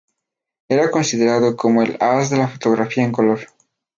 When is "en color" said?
3.03-3.39